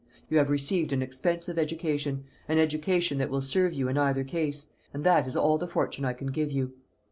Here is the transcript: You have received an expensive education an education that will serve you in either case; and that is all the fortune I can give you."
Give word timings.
You 0.31 0.39
have 0.39 0.49
received 0.49 0.91
an 0.93 1.03
expensive 1.03 1.59
education 1.59 2.23
an 2.47 2.57
education 2.57 3.19
that 3.19 3.29
will 3.29 3.43
serve 3.43 3.71
you 3.71 3.87
in 3.87 3.99
either 3.99 4.23
case; 4.23 4.71
and 4.95 5.03
that 5.03 5.27
is 5.27 5.35
all 5.35 5.59
the 5.59 5.67
fortune 5.67 6.05
I 6.05 6.13
can 6.13 6.31
give 6.31 6.51
you." 6.51 6.73